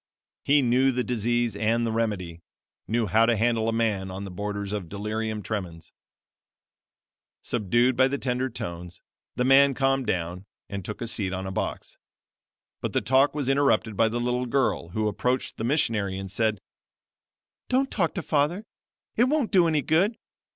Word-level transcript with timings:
He 0.43 0.63
knew 0.63 0.91
the 0.91 1.03
disease 1.03 1.55
and 1.55 1.85
the 1.85 1.91
remedy 1.91 2.41
knew 2.87 3.05
how 3.05 3.27
to 3.27 3.35
handle 3.37 3.69
a 3.69 3.71
man 3.71 4.09
on 4.09 4.23
the 4.23 4.31
borders 4.31 4.71
of 4.73 4.89
delirium 4.89 5.43
tremens. 5.43 5.93
"Subdued 7.43 7.95
by 7.95 8.07
the 8.07 8.17
tender 8.17 8.49
tones, 8.49 9.03
the 9.35 9.43
mad 9.45 9.49
man 9.49 9.73
calmed 9.75 10.07
down, 10.07 10.47
and 10.67 10.83
took 10.83 11.01
a 11.01 11.07
seat 11.07 11.33
on 11.33 11.45
a 11.45 11.51
box. 11.51 11.99
But 12.81 12.93
the 12.93 13.01
talk 13.01 13.35
was 13.35 13.47
interrupted 13.47 13.95
by 13.95 14.07
the 14.07 14.19
little 14.19 14.47
girl, 14.47 14.89
who 14.89 15.07
approached 15.07 15.57
the 15.57 15.63
missionary, 15.63 16.17
and 16.17 16.31
said: 16.31 16.59
'Don't 17.69 17.91
talk 17.91 18.15
to 18.15 18.23
father; 18.23 18.65
it 19.15 19.25
won't 19.25 19.51
do 19.51 19.67
any 19.67 19.83
good. 19.83 20.17